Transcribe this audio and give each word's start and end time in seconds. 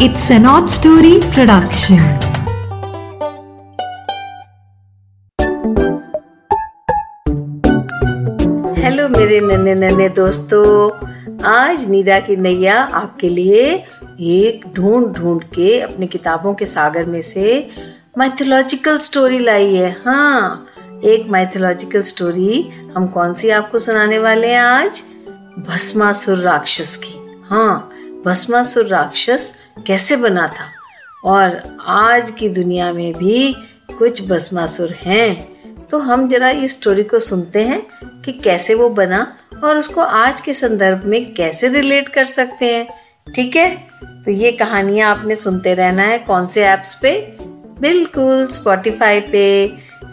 It's 0.00 0.30
an 0.30 0.46
odd 0.46 0.68
story 0.68 1.20
production. 1.34 1.98
Hello 8.78 9.08
मेरे 9.08 9.38
नन्हे 9.42 9.74
नन्हे 9.74 10.08
दोस्तों। 10.08 10.90
आज 11.44 11.88
नीरा 11.88 12.20
की 12.20 12.36
नैया 12.36 12.76
आपके 12.76 13.28
लिए 13.28 13.62
एक 14.20 14.64
ढूंढ 14.76 15.06
ढूंढ 15.06 15.42
के 15.42 15.80
अपनी 15.80 16.06
किताबों 16.06 16.54
के 16.54 16.64
सागर 16.64 17.06
में 17.06 17.22
से 17.22 17.68
माइथोलॉजिकल 18.18 18.98
स्टोरी 18.98 19.38
लाई 19.38 19.74
है। 19.74 19.96
हाँ 20.06 20.66
एक 21.04 21.30
माइथोलॉजिकल 21.30 22.02
स्टोरी 22.02 22.68
हम 22.96 23.06
कौन 23.06 23.34
सी 23.34 23.50
आपको 23.50 23.78
सुनाने 23.78 24.18
वाले 24.18 24.48
हैं 24.48 24.60
आज? 24.60 25.02
भस्मासुर 25.68 26.38
राक्षस 26.38 26.96
की। 26.96 27.18
हाँ 27.50 27.91
भस्मासुर 28.26 28.86
राक्षस 28.86 29.54
कैसे 29.86 30.16
बना 30.16 30.46
था? 30.46 30.68
और 31.24 31.62
आज 31.86 32.30
की 32.30 32.48
दुनिया 32.48 32.92
में 32.92 33.12
भी 33.12 33.54
कुछ 33.98 34.28
भस्मासुर 34.28 34.90
हैं। 34.90 35.52
तो 35.86 35.98
हम 35.98 36.28
जरा 36.28 36.50
इस 36.50 36.72
स्टोरी 36.72 37.02
को 37.02 37.18
सुनते 37.18 37.62
हैं 37.62 37.86
कि 38.22 38.32
कैसे 38.32 38.74
वो 38.74 38.88
बना 38.88 39.36
और 39.64 39.76
उसको 39.76 40.00
आज 40.00 40.40
के 40.40 40.54
संदर्भ 40.54 41.04
में 41.04 41.34
कैसे 41.34 41.68
रिलेट 41.68 42.08
कर 42.08 42.24
सकते 42.24 42.76
हैं। 42.76 42.88
ठीक 43.34 43.56
है? 43.56 43.76
तो 44.04 44.30
ये 44.30 44.52
कहानियाँ 44.52 45.10
आपने 45.10 45.34
सुनते 45.34 45.74
रहना 45.74 46.02
है 46.02 46.18
कौन 46.18 46.46
से 46.46 46.62
ऐप्स 46.62 46.94
पे? 46.94 47.36
बिल्कुल 47.80 48.46
स्पॉटिफाई 48.46 49.20
पे 49.20 49.62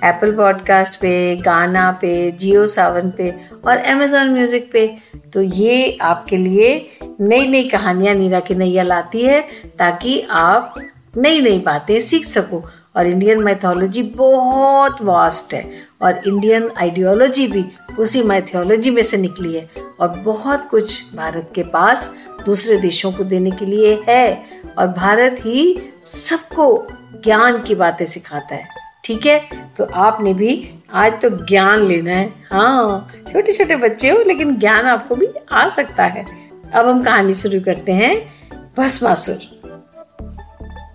एप्पल 0.03 0.31
पॉडकास्ट 0.31 0.95
पे 0.99 1.35
गाना 1.35 1.91
पे 1.91 2.31
जियो 2.31 2.67
सावन 2.67 3.11
पे 3.11 3.35
और 3.67 3.77
अमेजोन 3.77 4.30
म्यूज़िक 4.30 4.69
पे। 4.73 4.97
तो 5.33 5.41
ये 5.41 5.97
आपके 6.01 6.38
लिए 6.38 6.97
नई 7.21 7.47
नई 7.47 7.63
कहानियाँ 7.63 8.15
नीरा 8.15 8.39
की 8.39 8.55
नैया 8.55 8.83
लाती 8.83 9.21
है 9.21 9.41
ताकि 9.79 10.19
आप 10.29 10.75
नई 11.17 11.41
नई 11.41 11.59
बातें 11.59 11.99
सीख 11.99 12.25
सको। 12.25 12.63
और 12.95 13.07
इंडियन 13.07 13.44
मैथोलॉजी 13.44 14.02
बहुत 14.03 15.02
वास्ट 15.02 15.53
है 15.53 15.63
और 16.02 16.22
इंडियन 16.27 16.69
आइडियोलॉजी 16.77 17.47
भी 17.47 17.63
उसी 18.00 18.23
मैथोलॉजी 18.23 18.89
में 18.89 19.02
से 19.03 19.17
निकली 19.17 19.53
है 19.55 19.63
और 20.00 20.07
बहुत 20.19 20.67
कुछ 20.72 21.16
भारत 21.16 21.52
के 21.55 21.63
पास 21.63 22.16
दूसरे 22.45 22.77
देशों 22.77 23.11
को 23.11 23.23
देने 23.23 23.52
के 23.52 23.66
लिए 23.66 24.03
है 24.07 24.44
और 24.77 24.88
भारत 24.88 25.35
ही 25.39 25.77
सबको 26.03 26.88
ज्ञान 27.23 27.61
की 27.61 27.75
बातें 27.75 28.05
सिखाता 28.05 28.55
है। 28.55 28.78
ठीक 29.09 29.25
है? 29.25 29.49
तो 29.77 29.88
आपने 29.93 30.33
भी 30.33 30.71
आज 30.93 31.21
तो 31.21 31.29
ज्ञान 31.29 31.83
लेना 31.83 32.11
है। 32.11 32.33
हाँ 32.52 33.11
छोटे 33.31 33.51
छोटे 33.51 33.75
बच्चे 33.75 34.09
हो, 34.09 34.23
लेकिन 34.27 34.55
ज्ञान 34.55 34.85
आपको 34.85 35.16
भी 35.16 35.27
आ 35.51 35.67
सकता 35.69 36.03
है। 36.03 36.25
अब 36.73 36.88
हम 36.88 37.03
कहानी 37.03 37.33
शुरू 37.33 37.59
करते 37.59 37.91
हैं। 37.91 38.33
भस्मासुर। 38.77 39.38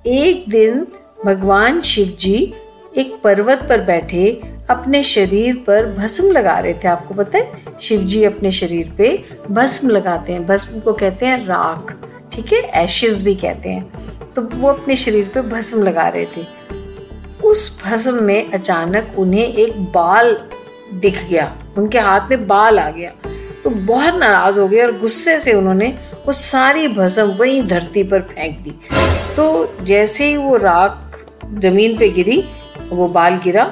एक 0.07 0.45
दिन 0.49 0.87
भगवान 1.27 1.81
शिव 1.81 2.07
जी 2.21 2.55
एक 2.97 3.21
पर्वत 3.25 3.67
पर 3.69 3.81
बैठे 3.81 4.43
अपने 4.71 5.03
शरीर 5.03 5.57
पर 5.57 5.93
भस्म 5.93 6.33
लगा 6.33 6.59
रहे 6.59 6.75
थे। 6.75 6.89
आपको 6.89 7.15
पता 7.15 7.39
है? 7.39 7.53
शिव 7.81 8.01
जी 8.01 8.25
अपने 8.25 8.51
शरीर 8.51 8.93
पे 8.99 9.25
भस्म 9.51 9.89
लगाते 9.89 10.33
हैं। 10.33 10.47
भस्म 10.47 10.81
को 10.81 10.93
कहते 10.93 11.27
हैं 11.27 11.47
राख। 11.47 11.95
ठीक 12.33 12.53
है? 12.53 12.85
एशेस 12.85 13.25
भी 13.25 13.35
कहते 13.35 13.69
हैं। 13.69 13.93
तो 14.37 14.43
वो 14.43 14.69
अपने 14.69 14.97
शरीर 14.97 15.31
पे 15.35 15.41
भस्म 15.41 15.83
लगा 15.83 16.09
रहे 16.09 16.25
थे। 16.25 16.64
उस 17.55 17.83
भस्म 17.83 18.23
में 18.25 18.51
अचानक 18.53 19.15
उन्हें 19.19 19.47
एक 19.47 19.73
बाल 19.93 20.37
दिख 20.95 21.23
गया। 21.25 21.45
उनके 21.79 21.99
हाथ 21.99 22.31
में 22.31 22.47
बाल 22.47 22.79
आ 22.79 22.89
गया। 22.91 23.11
तो 23.65 23.71
बहुत 23.71 24.15
नाराज़ 24.15 24.59
हो 24.61 24.67
गए 24.69 24.81
और 24.81 24.93
गुस्से 24.99 25.39
से 25.41 25.53
उन्होंने 25.53 25.87
वो 26.27 26.33
सारी 26.33 26.89
भस्म 26.89 27.23
वही 27.33 27.63
धरती 27.63 28.03
पर 28.03 28.21
फेंक 28.23 28.59
दी। 28.61 28.71
तो 29.37 29.45
जैसे 29.83 30.27
ही 30.27 30.37
वो 30.37 30.57
राख 30.57 31.19
ज़मीन 31.59 31.97
पे 31.99 32.09
गिरी, 32.09 32.43
वो 32.89 33.09
बाल 33.09 33.37
गिरा 33.45 33.65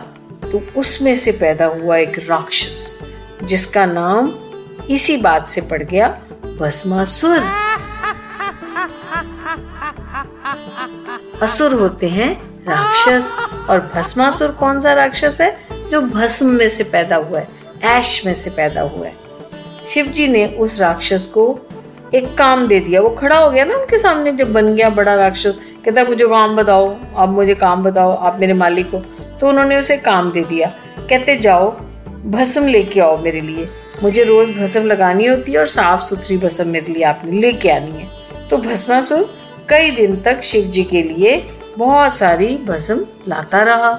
तो 0.43 0.61
उसमें 0.81 1.15
से 1.17 1.33
पैदा 1.33 1.67
हुआ 1.67 1.97
एक 1.97 2.19
राक्षस, 2.29 2.99
जिसका 3.43 3.87
नाम 3.87 4.33
इसी 4.91 5.17
बात 5.17 5.47
से 5.47 5.61
पड़ 5.61 5.83
गया, 5.83 6.09
भस्मासुर। 6.61 7.43
असुर 11.43 11.73
होते 11.73 12.09
हैं 12.09 12.52
राक्षस 12.69 13.35
और 13.71 13.91
भस्मासुर 13.95 14.49
कौन 14.49 14.81
सा 14.81 14.93
राक्षस 14.93 15.39
है 15.41 15.57
जो 15.91 16.01
भस्म 16.01 16.47
में 16.47 16.69
से 16.69 16.85
पैदा 16.85 17.17
हुआ 17.17 17.39
है, 17.39 17.49
ऐश 17.83 18.27
में 18.27 18.35
से 18.35 18.51
पैदा 18.51 18.81
हुआ 18.81 19.07
है? 19.07 19.15
शिव 19.89 20.07
जी 20.07 20.27
ने 20.29 20.47
उस 20.47 20.81
राक्षस 20.81 21.27
को 21.27 21.59
एक 22.15 22.37
काम 22.39 22.67
दे 22.67 22.81
दिया। 22.81 23.01
वो 23.01 23.09
खड़ा 23.11 23.39
हो 23.39 23.51
गया 23.51 23.65
ना 23.65 23.75
उनके 23.75 23.99
सामने, 23.99 24.33
जब 24.33 24.53
बन 24.53 24.75
गया 24.75 24.91
बड़ा 24.91 25.15
राक्षस। 25.15 25.59
कहता 25.85 26.05
मुझे 26.05 26.27
काम 26.29 26.57
बताओ, 26.57 26.97
आप 27.17 27.29
मुझे 27.29 27.55
काम 27.55 27.83
बताओ, 27.83 28.13
आप 28.13 28.41
मेरे 28.41 28.53
मालिक 28.53 28.91
को 28.91 28.99
तो 29.41 29.49
उन्होंने 29.49 29.77
उसे 29.77 29.97
काम 29.97 30.31
दे 30.31 30.41
दिया। 30.41 30.73
कहते, 31.11 31.37
जाओ, 31.37 31.71
भस्म 32.27 32.67
लेके 32.67 33.01
आओ 33.01 33.23
मेरे 33.23 33.41
लिए। 33.41 33.69
मुझे 34.03 34.25
रोज 34.25 34.49
भस्म 34.49 34.87
लगानी 34.87 35.27
होती 35.27 35.53
है 35.53 35.59
और 35.59 35.67
साफ़ 35.67 36.01
सुथरी 36.01 36.37
भस्म 36.37 36.69
मेरे 36.69 36.93
लिए 36.93 37.03
आपने 37.03 37.41
लेके 37.41 37.71
आनी 37.71 37.93
है। 37.93 38.09
तो 38.51 38.57
भस्मासुर 38.57 39.35
कई 39.69 39.91
दिन 39.91 40.17
तक 40.17 40.41
शिव 40.41 40.65
जी 40.65 40.83
के 40.83 41.03
लिए 41.03 41.37
बहुत 41.79 42.17
सारी 42.17 42.47
भस्म 42.67 43.05
लाता 43.29 43.63
रहा। 43.63 43.93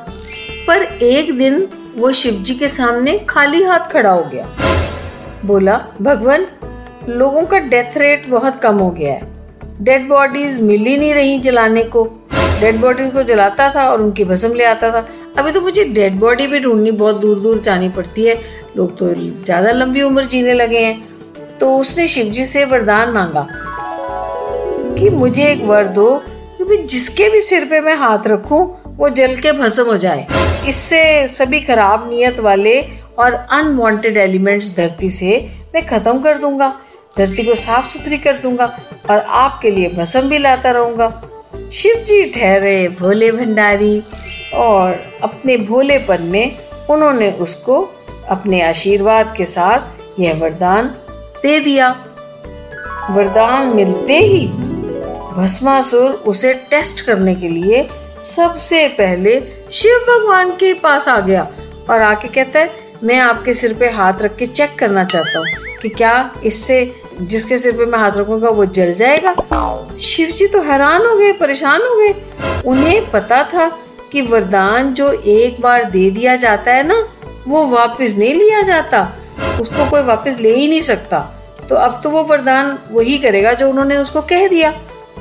पर 0.68 0.82
एक 1.04 1.38
दिन 1.38 1.68
वो 1.98 2.12
शिव 2.12 2.34
जी 2.44 2.54
के 2.56 2.68
सामने 2.68 3.18
खाली 3.30 3.64
हाथ 3.64 3.90
खड़ा 3.92 4.10
हो 4.10 4.24
गया। 4.34 4.46
बोला, 5.46 5.78
भगवान, 6.02 6.46
लोगों 7.10 7.42
का 7.44 7.58
डेथ 7.60 7.98
रेट 7.98 8.28
बहुत 8.30 8.60
कम 8.62 8.78
हो 8.78 8.90
गया 8.90 9.14
है। 9.14 9.32
डेड 9.82 10.08
बॉडीज 10.10 10.62
मिल 10.62 10.86
ही 10.86 10.98
नहीं 10.98 11.14
रही 11.14 11.40
जलाने 11.40 11.84
को। 11.86 12.04
डेड 12.60 12.80
बॉडी 12.82 13.10
को 13.10 13.24
जलाता 13.24 13.70
था 13.76 13.90
और 13.90 14.02
उनकी 14.02 14.24
भस्म 14.24 14.54
ले 14.54 14.64
आता 14.64 14.92
था। 14.92 15.06
अभी 15.38 15.52
तो 15.52 15.62
मुझे 15.62 15.84
डेड 15.86 16.20
बॉडी 16.20 16.48
भी 16.48 16.60
ढूंढनी 16.60 16.92
बहुत 16.92 17.16
दूर 17.16 17.40
दूर 17.40 17.60
जानी 17.60 17.90
पड़ती 17.90 18.24
है। 18.24 18.36
लोग 18.78 18.98
तो 18.98 19.14
ज़्यादा 19.16 19.72
लंबी 19.72 20.02
उम्र 20.02 20.26
जीने 20.26 20.54
लगे 20.54 20.80
हैं। 20.80 21.58
तो 21.60 21.78
उसने 21.78 22.08
शिव 22.08 22.32
जी 22.34 22.46
से 22.46 22.66
वरदान 22.66 23.10
मांगा 23.10 23.48
कि 24.98 25.10
मुझे 25.10 25.48
एक 25.48 25.64
वर 25.64 25.88
दो 25.88 26.08
कि 26.66 26.78
जिसके 26.78 27.30
भी 27.30 27.42
सिर 27.42 27.66
पे 27.66 27.80
मैं 27.80 27.96
हाथ 27.96 28.28
रखूँ, 28.28 28.62
वो 28.98 29.10
जल 29.10 29.36
के 29.36 29.52
भस्म 29.52 29.86
हो 29.86 29.98
जाए। 29.98 30.26
इससे 30.68 31.28
सभी 31.28 31.60
खराब 31.60 32.10
नियत 32.10 32.40
वाले 32.40 32.80
और 33.20 33.34
अनवांटेड 33.34 34.18
एलिमेंट्स 34.18 34.76
धरती 34.78 35.10
से 35.10 35.38
मैं 35.74 35.86
खत्म 35.86 36.22
कर 36.22 36.38
दूँगा, 36.38 36.74
धरती 37.18 37.44
को 37.44 37.56
साफ़ 37.56 37.90
सुथरी 37.90 38.18
कर 38.18 38.38
दूँगा 38.38 38.66
और 39.10 39.20
आपके 39.20 39.72
लिए 39.72 39.90
भसम 39.90 40.30
भी 40.30 40.38
लाता 40.38 40.72
रहूँगा। 40.72 41.10
शिव 41.72 41.96
जी 42.08 42.24
ठहरे 42.30 42.88
भोले 43.00 43.32
भंडारी 43.32 44.02
और 44.56 45.04
अपने 45.24 45.58
भोलेपन 45.58 46.24
में 46.24 46.58
उन्होंने 46.90 47.32
उसको 47.32 47.80
अपने 48.30 48.62
आशीर्वाद 48.62 49.34
के 49.38 49.46
साथ 49.46 50.20
यह 50.20 50.40
वरदान 50.40 50.88
दे 51.44 51.60
दिया। 51.60 51.90
वरदान 53.10 53.68
मिलते 53.68 54.18
ही 54.18 54.48
भस्मासुर 55.38 56.12
उसे 56.28 56.54
टेस्ट 56.54 57.06
करने 57.06 57.36
के 57.36 57.48
लिए 57.48 57.88
सबसे 58.22 58.88
पहले 58.88 59.40
शिव 59.72 59.98
भगवान 60.10 60.52
के 60.52 60.74
पास 60.74 61.08
आ 61.08 61.20
गया 61.20 61.48
और 61.90 62.02
आके 62.02 62.28
कहता 62.28 62.60
है, 62.60 62.70
मैं 63.04 63.20
आपके 63.20 63.54
सिर 63.54 63.74
पे 63.74 63.90
हाथ 63.90 64.22
रख 64.22 64.36
के 64.36 64.46
चेक 64.46 64.78
करना 64.80 65.04
चाहता 65.04 65.40
हूँ 65.40 65.48
कि 65.82 65.90
क्या 65.90 66.34
इससे, 66.44 66.96
जिसके 67.22 67.58
सिर 67.58 67.78
पे 67.78 67.86
मैं 67.86 68.00
हाथ 68.00 68.12
रखूँगा, 68.12 68.50
वो 68.50 68.66
जल 68.66 68.94
जाएगा? 68.94 69.36
शिव 70.02 70.32
जी 70.32 70.48
तो 70.48 70.62
हैरान 70.62 71.06
हो 71.06 71.16
गए, 71.18 71.32
परेशान 71.32 71.82
हो 71.82 71.96
गए। 71.96 72.14
उन्हें 72.66 73.12
पता 73.12 73.44
था 73.44 73.68
कि 74.12 74.22
वरदान 74.22 74.94
जो 74.94 75.12
एक 75.12 75.62
बार 75.62 75.84
दे 75.84 76.10
दिया 76.12 76.36
जाता 76.36 76.72
है 76.72 76.88
ना, 76.88 77.04
वो 77.48 77.66
वापस 77.68 78.16
नहीं 78.18 78.34
लिया 78.34 78.62
जाता। 78.62 79.02
उसको 79.62 79.90
कोई 79.90 80.02
वापस 80.02 80.38
ले 80.40 80.54
ही 80.56 80.68
नहीं 80.68 80.82
सकता। 80.82 81.20
तो 81.70 81.76
अब 81.76 82.00
तो 82.04 82.10
वो 82.10 82.24
वरदान 82.24 82.78
वही 82.92 83.18
करेगा 83.18 83.54
जो 83.54 83.70
उन्होंने 83.70 83.98
उसको 83.98 84.22
कह 84.22 84.48
दिया। 84.48 84.74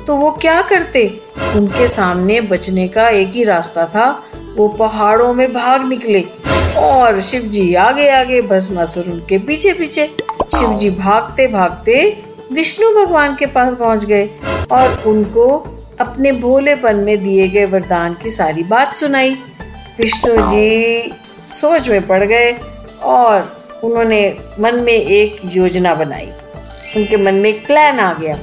तो 0.07 0.15
वो 0.15 0.31
क्या 0.31 0.61
करते? 0.61 1.07
उनके 1.55 1.87
सामने 1.87 2.41
बचने 2.41 2.87
का 2.87 3.07
एक 3.09 3.27
ही 3.27 3.43
रास्ता 3.43 3.85
था। 3.85 4.09
वो 4.55 4.67
पहाड़ों 4.67 5.33
में 5.33 5.53
भाग 5.53 5.87
निकले 5.87 6.23
और 6.77 7.19
शिव 7.19 7.41
जी 7.41 7.73
आगे 7.75 8.09
आगे 8.09 8.41
भस्मासुर 8.41 9.05
उनके 9.05 9.37
पीछे 9.37 9.73
पीछे। 9.73 10.05
शिव 10.57 10.77
जी 10.79 10.89
भागते 10.89 11.47
भागते 11.47 12.23
विष्णु 12.51 12.89
भगवान 12.95 13.35
के 13.35 13.45
पास 13.45 13.73
पहुँच 13.73 14.05
गए 14.05 14.29
और 14.71 15.03
उनको 15.07 15.47
अपने 15.99 16.31
भोलेपन 16.31 16.95
में 16.95 17.23
दिए 17.23 17.47
गए 17.47 17.65
वरदान 17.65 18.13
की 18.13 18.29
सारी 18.29 18.63
बात 18.63 18.95
सुनाई। 18.95 19.35
विष्णु 19.99 20.35
जी 20.49 21.11
सोच 21.47 21.87
में 21.89 22.07
पड़ 22.07 22.23
गए 22.23 22.51
और 23.03 23.63
उन्होंने 23.83 24.37
मन 24.59 24.75
में 24.75 24.93
एक 24.93 25.41
योजना 25.45 25.93
बनाई। 25.95 26.29
उनके 26.97 27.17
मन 27.17 27.33
में 27.33 27.49
एक 27.49 27.65
प्लान 27.67 27.99
आ 27.99 28.13
गया। 28.13 28.37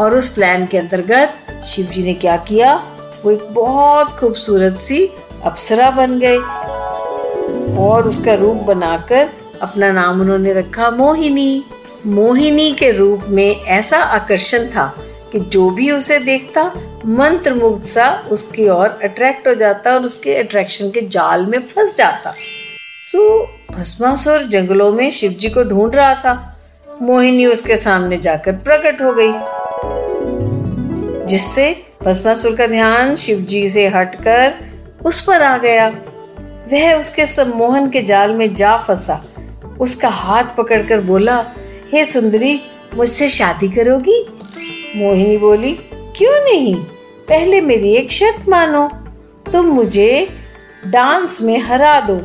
और 0.00 0.14
उस 0.14 0.28
प्लान 0.28 0.66
के 0.66 0.78
अंतर्गत 0.78 1.34
शिव 1.66 1.86
जी 1.86 2.02
ने 2.02 2.14
क्या 2.14 2.36
किया? 2.36 2.74
वो 3.24 3.30
एक 3.30 3.42
बहुत 3.50 4.08
खूबसूरत 4.08 4.76
सी 4.76 5.10
अप्सरा 5.44 5.90
बन 5.90 6.18
गए। 6.18 6.38
और 7.76 8.08
उसका 8.08 8.34
रूप 8.34 8.56
बनाकर 8.56 9.28
अपना 9.62 9.92
नाम 9.92 10.20
उन्होंने 10.20 10.52
रखा 10.52 10.90
मोहिनी। 10.90 11.64
मोहिनी 12.06 12.72
के 12.72 12.90
रूप 12.92 13.20
में 13.28 13.56
ऐसा 13.56 13.98
आकर्षण 13.98 14.66
था 14.66 14.94
कि 15.32 15.40
जो 15.40 15.70
भी 15.70 15.90
उसे 15.90 16.18
देखता 16.18 16.72
मंत्र 17.06 17.54
मुग्ध 17.54 17.84
सा 17.84 18.24
उसकी 18.30 18.68
ओर 18.68 18.98
अट्रैक्ट 19.04 19.48
हो 19.48 19.54
जाता 19.54 19.90
और 19.90 20.00
उसके 20.00 20.34
अट्रैक्शन 20.34 20.90
के 20.90 21.00
जाल 21.00 21.46
में 21.46 21.60
फंस 21.60 21.96
जाता। 21.96 22.32
सो, 23.12 23.46
भस्मासुर 23.46 24.42
जंगलों 24.42 24.92
में 24.92 25.10
शिव 25.10 25.30
जी 25.30 25.48
को 25.48 25.62
ढूंढ 25.62 25.94
रहा 25.94 26.14
था। 26.14 26.60
मोहिनी 27.02 27.46
उसके 27.46 27.76
सामने 27.76 28.16
जाकर 28.16 28.52
प्रकट 28.52 29.02
हो 29.02 29.12
गई। 29.12 29.59
जिससे 31.30 31.84
भस्मासुर 32.04 32.56
का 32.56 32.66
ध्यान 32.66 33.14
शिव 33.16 33.38
जी 33.38 33.68
से 33.68 33.86
हटकर 33.88 34.54
उस 35.04 35.20
पर 35.24 35.42
आ 35.42 35.56
गया। 35.58 35.88
वह 36.72 36.92
उसके 36.94 37.26
सम्मोहन 37.26 37.90
के 37.90 38.02
जाल 38.02 38.34
में 38.34 38.54
जा 38.54 38.76
फंसा। 38.76 39.24
उसका 39.80 40.08
हाथ 40.08 40.44
पकड़कर 40.58 41.00
बोला 41.00 41.36
हे 41.92 42.02
hey, 42.02 42.12
सुंदरी 42.12 42.60
मुझसे 42.96 43.28
शादी 43.28 43.68
करोगी? 43.68 44.20
मोहिनी 44.96 45.36
बोली 45.36 45.72
क्यों 46.16 46.44
नहीं? 46.44 46.74
पहले 47.28 47.60
मेरी 47.60 47.94
एक 47.94 48.12
शर्त 48.12 48.48
मानो 48.48 48.88
तुम 49.52 49.66
मुझे 49.66 50.28
डांस 50.86 51.42
में 51.42 51.58
हरा 51.58 52.00
दो। 52.00 52.20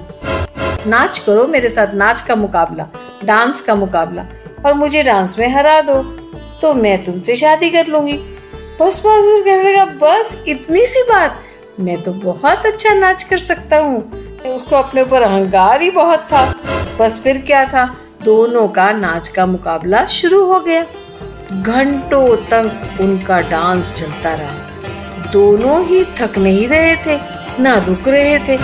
नाच 0.89 1.19
करो 1.19 1.47
मेरे 1.47 1.69
साथ 1.69 1.93
नाच 1.93 2.21
का 2.21 2.35
मुकाबला 2.35 2.87
डांस 3.25 3.61
का 3.61 3.75
मुकाबला 3.75 4.25
और 4.65 4.73
मुझे 4.73 5.03
डांस 5.03 5.39
में 5.39 5.47
हरा 5.49 5.81
दो 5.81 6.01
तो 6.61 6.73
मैं 6.73 7.03
तुमसे 7.05 7.35
शादी 7.35 7.69
कर 7.69 7.87
लूँगी। 7.87 8.19
बस 8.81 9.06
बहादुर 9.06 9.42
कहने 9.42 9.74
लगा, 9.74 9.86
बस, 9.86 10.45
इतनी 10.48 10.86
सी 10.86 11.04
बात? 11.04 11.39
मैं 11.80 12.04
तो 12.04 12.13
बहुत 12.13 12.66
अच्छा 12.66 12.94
नाच 12.94 13.24
कर 13.24 13.38
सकता 13.38 13.77
हूँ। 13.77 14.12
उसको 14.56 14.75
अपने 14.75 15.01
ऊपर 15.01 15.22
अहंकार 15.22 15.81
ही 15.81 15.92
बहुत 15.92 16.19
था। 16.19 16.56
बस 17.00 17.22
फिर 17.24 17.38
क्या 17.38 17.66
था? 17.66 17.98
दोनों 18.24 18.68
का 18.68 18.92
नाच 18.92 19.27
का 19.27 19.45
मुकाबला 19.45 20.06
शुरू 20.06 20.45
हो 20.45 20.60
गया। 20.60 20.83
घंटों 21.62 22.36
तक 22.36 22.98
उनका 23.01 23.39
डांस 23.39 23.94
चलता 23.94 24.33
रहा। 24.33 24.54
दोनों 25.31 25.86
ही 25.86 26.06
थक 26.06 26.38
नहीं 26.38 26.68
रहे 26.68 26.95
थे, 26.95 27.19
ना 27.60 27.86
रुक 27.88 28.07
रहे 28.07 28.39
थे। 28.39 28.57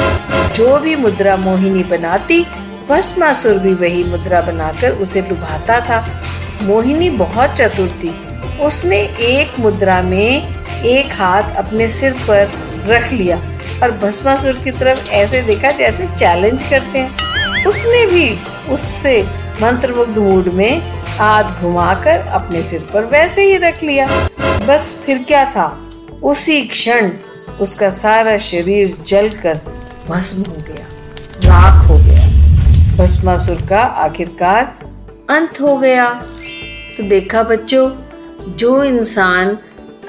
जो 0.53 0.79
भी 0.79 0.95
मुद्रा 0.95 1.35
मोहिनी 1.37 1.83
बनाती 1.83 2.45
भस्मासुर 2.89 3.53
भी 3.53 3.73
वही 3.73 4.03
मुद्रा 4.03 4.41
बनाकर 4.41 4.91
उसे 4.91 5.21
लुभाता 5.21 5.79
था। 5.79 6.21
मोहिनी 6.61 7.09
बहुत 7.09 7.49
चतुर 7.49 7.87
थी। 7.87 8.30
उसने 8.61 8.97
एक 9.21 9.59
मुद्रा 9.59 10.01
में 10.01 10.83
एक 10.85 11.11
हाथ 11.11 11.55
अपने 11.55 11.87
सिर 11.89 12.13
पर 12.27 12.51
रख 12.85 13.11
लिया 13.11 13.37
और 13.83 13.91
भस्मासुर 13.97 14.59
की 14.63 14.71
तरफ़ 14.71 15.09
ऐसे 15.11 15.41
देखा 15.41 15.71
जैसे 15.71 16.07
चैलेंज 16.07 16.63
करते 16.63 16.99
हैं। 16.99 17.65
उसने 17.65 18.05
भी 18.05 18.29
उससे 18.73 19.21
मंत्रमुग्ध 19.61 20.17
मूड 20.17 20.47
में 20.53 20.81
हाथ 21.17 21.61
घुमाकर 21.61 22.27
अपने 22.29 22.63
सिर 22.63 22.87
पर 22.93 23.05
वैसे 23.05 23.43
ही 23.43 23.57
रख 23.57 23.83
लिया। 23.83 24.07
बस 24.67 24.93
फिर 25.05 25.23
क्या 25.23 25.43
था? 25.45 25.65
उसी 26.23 26.61
क्षण 26.65 27.11
उसका 27.61 27.89
सारा 27.89 28.37
शरीर 28.37 28.95
जलकर 29.07 29.59
भस्म 30.07 30.41
हो 30.41 30.55
गया, 30.59 30.85
राख 31.45 31.87
हो 31.87 31.97
गया। 31.97 32.27
भस्मासुर 32.97 33.61
का 33.69 33.81
आखिरकार 33.81 34.63
अंत 35.29 35.61
हो 35.61 35.75
गया। 35.77 36.09
तो 36.97 37.03
देखा 37.09 37.43
बच्चों 37.43 37.89
जो 38.47 38.83
इंसान 38.83 39.57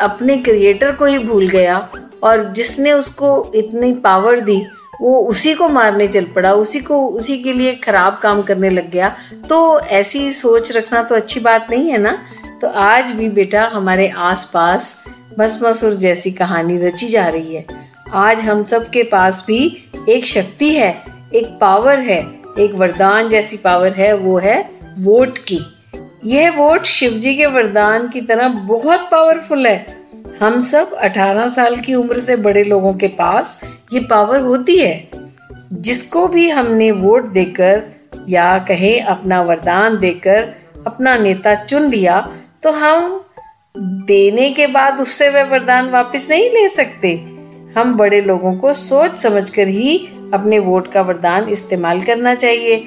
अपने 0.00 0.36
क्रिएटर 0.36 0.92
को 0.92 1.04
ही 1.04 1.18
भूल 1.18 1.48
गया 1.48 1.88
और 2.22 2.52
जिसने 2.52 2.92
उसको 2.92 3.52
इतनी 3.54 3.92
पावर 3.92 4.40
दी, 4.40 4.66
वो 5.00 5.18
उसी 5.20 5.54
को 5.54 5.68
मारने 5.68 6.06
चल 6.06 6.24
पड़ा, 6.24 6.54
उसी 6.54 6.80
को, 6.80 7.08
उसी 7.08 7.42
के 7.42 7.52
लिए 7.52 7.74
खराब 7.74 8.20
काम 8.22 8.42
करने 8.42 8.68
लग 8.68 8.90
गया। 8.90 9.16
तो 9.48 9.80
ऐसी 9.80 10.32
सोच 10.32 10.72
रखना 10.72 11.02
तो 11.02 11.14
अच्छी 11.14 11.40
बात 11.40 11.70
नहीं 11.70 11.90
है 11.90 11.98
ना? 11.98 12.18
तो 12.60 12.68
आज 12.68 13.10
भी 13.10 13.28
बेटा 13.28 13.70
हमारे 13.72 14.08
आसपास 14.08 15.04
भस्मासुर 15.38 15.94
जैसी 15.94 16.30
कहानी 16.30 16.76
रची 16.76 17.08
जा 17.08 17.26
रही 17.28 17.54
है। 17.54 17.66
आज 18.12 18.40
हम 18.40 18.64
सब 18.64 18.90
के 18.90 19.02
पास 19.02 19.44
भी 19.46 19.88
एक 20.08 20.26
शक्ति 20.26 20.70
है, 20.70 21.04
एक 21.34 21.58
पावर 21.60 21.98
है, 21.98 22.26
एक 22.58 22.72
वरदान 22.74 23.28
जैसी 23.28 23.56
पावर 23.56 23.92
है, 23.92 24.14
वो 24.14 24.38
है 24.38 24.70
वोट 24.98 25.38
की। 25.38 25.60
यह 26.24 26.50
वोट 26.50 26.84
शिव 26.84 27.12
जी 27.12 27.34
के 27.34 27.46
वरदान 27.46 28.08
की 28.08 28.20
तरह 28.20 28.48
बहुत 28.48 29.08
पावरफुल 29.12 29.66
है। 29.66 29.86
हम 30.40 30.60
सब 30.60 30.94
18 30.94 31.48
साल 31.48 31.76
की 31.76 31.94
उम्र 31.94 32.20
से 32.20 32.36
बड़े 32.36 32.62
लोगों 32.64 32.94
के 32.94 33.08
पास 33.08 33.60
ये 33.92 34.00
पावर 34.00 34.40
होती 34.40 34.76
है। 34.78 35.08
जिसको 35.72 36.26
भी 36.28 36.48
हमने 36.50 36.90
वोट 36.90 37.28
देकर 37.28 37.82
या 38.28 38.58
कहे, 38.58 38.98
अपना 38.98 39.42
वरदान 39.42 39.98
देकर, 39.98 40.48
अपना 40.86 41.16
नेता 41.18 41.54
चुन 41.54 41.82
लिया 41.82 42.20
तो 42.62 42.72
हम 42.72 43.24
देने 43.78 44.50
के 44.50 44.66
बाद 44.66 45.00
उससे 45.00 45.28
वह 45.30 45.44
वरदान 45.44 45.90
वापस 45.90 46.26
नहीं 46.30 46.48
ले 46.50 46.68
सकते। 46.68 47.14
हम 47.76 47.94
बड़े 47.96 48.20
लोगों 48.20 48.54
को 48.54 48.72
सोच 48.72 49.18
समझकर 49.18 49.68
ही 49.68 49.96
अपने 50.34 50.58
वोट 50.58 50.92
का 50.92 51.00
वरदान 51.00 51.48
इस्तेमाल 51.48 52.00
करना 52.00 52.34
चाहिए। 52.34 52.84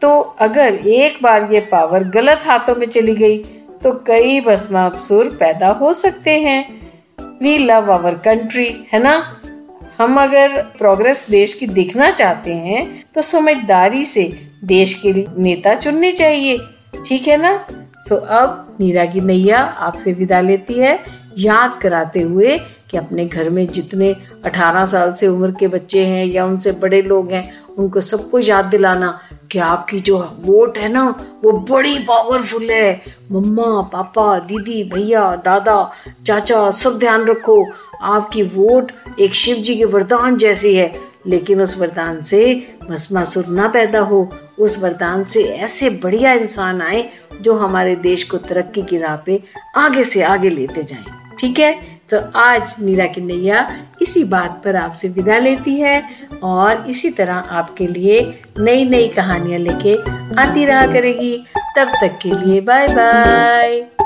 तो 0.00 0.18
अगर 0.40 0.74
एक 0.74 1.18
बार 1.22 1.48
ये 1.52 1.60
पावर 1.70 2.04
गलत 2.08 2.42
हाथों 2.46 2.74
में 2.74 2.86
चली 2.86 3.14
गई 3.16 3.38
तो 3.82 3.92
कई 4.06 4.40
भस्मासुर 4.40 5.26
पैदा 5.40 5.68
हो 5.70 5.92
सकते 5.92 6.38
हैं। 6.40 6.62
वी 7.42 7.56
लव 7.58 7.90
आवर 7.92 8.14
कंट्री 8.14 8.68
है 8.92 9.02
ना? 9.02 9.14
हम 9.98 10.20
अगर 10.20 10.56
प्रोग्रेस 10.78 11.26
देश 11.30 11.52
की 11.52 11.66
देखना 11.66 12.10
चाहते 12.10 12.54
हैं 12.54 12.86
तो 13.14 13.22
समझदारी 13.22 14.04
से 14.04 14.24
देश 14.64 14.94
के 15.00 15.12
नेता 15.38 15.74
चुनने 15.74 16.12
चाहिए, 16.12 16.56
ठीक 17.06 17.28
है 17.28 17.36
ना? 17.36 17.66
सो 18.08 18.16
अब 18.16 18.76
नीरा 18.80 19.04
की 19.04 19.20
नैया 19.20 19.58
आपसे 19.58 20.12
विदा 20.12 20.40
लेती 20.40 20.74
है। 20.74 20.98
याद 21.38 21.78
कराते 21.82 22.20
हुए 22.20 22.58
कि 22.90 22.96
अपने 22.96 23.24
घर 23.26 23.50
में 23.50 23.66
जितने 23.66 24.14
18 24.46 24.84
साल 24.86 25.12
से 25.12 25.26
उम्र 25.26 25.50
के 25.60 25.68
बच्चे 25.68 26.04
हैं 26.06 26.24
या 26.26 26.44
उनसे 26.46 26.72
बड़े 26.72 27.02
लोग 27.02 27.30
हैं 27.32 27.42
उनको 27.78 28.00
सबको 28.00 28.38
याद 28.38 28.64
दिलाना 28.64 29.20
कि 29.50 29.58
आपकी 29.58 30.00
जो 30.00 30.18
वोट 30.40 30.78
है 30.78 30.88
ना, 30.88 31.24
वो 31.44 31.52
बड़ी 31.52 31.98
पावरफुल 31.98 32.70
है। 32.70 33.02
मम्मा, 33.32 33.80
पापा, 33.80 34.38
दीदी, 34.38 34.84
भैया, 34.84 35.42
दादा, 35.44 35.92
चाचा, 36.26 36.70
सब 36.70 36.98
ध्यान 36.98 37.24
रखो, 37.24 37.66
आपकी 38.02 38.42
वोट 38.42 38.92
एक 39.20 39.34
शिव 39.34 39.56
जी 39.56 39.76
के 39.76 39.84
वरदान 39.84 40.36
जैसी 40.36 40.74
है। 40.74 41.08
लेकिन 41.26 41.62
उस 41.62 41.80
वरदान 41.80 42.22
से 42.22 42.74
भस्मासुर 42.90 43.46
ना 43.46 43.68
पैदा 43.68 44.00
हो। 44.00 44.28
उस 44.58 44.82
वरदान 44.82 45.24
से 45.24 45.42
ऐसे 45.42 45.90
बढ़िया 45.90 46.32
इंसान 46.32 46.82
आए, 46.82 47.10
जो 47.40 47.54
हमारे 47.54 47.94
देश 47.94 48.22
को 48.22 48.36
तरक्की 48.36 48.82
की 48.82 48.98
राह 48.98 49.16
पे 49.16 49.42
आगे 49.76 50.04
से 50.04 50.22
आगे 50.22 50.50
लेते 50.50 50.82
जाएँ। 50.82 51.04
ठीक 51.38 51.58
है? 51.58 51.97
तो 52.10 52.18
आज 52.34 52.74
नीरा 52.80 53.06
की 53.06 53.20
नैया 53.20 53.66
इसी 54.02 54.24
बात 54.24 54.60
पर 54.64 54.76
आपसे 54.76 55.08
विदा 55.08 55.38
लेती 55.38 55.74
है 55.80 56.02
और 56.42 56.86
इसी 56.90 57.10
तरह 57.10 57.34
आपके 57.34 57.86
लिए 57.86 58.20
नई 58.60 58.84
नई 58.84 59.08
कहानियाँ 59.08 59.58
लेके 59.58 59.94
आती 60.40 60.64
रहा 60.64 60.86
करेगी। 60.86 61.36
तब 61.76 61.92
तक 62.02 62.18
के 62.22 62.30
लिए 62.30 62.60
बाय 62.60 62.86
बाय 62.88 63.97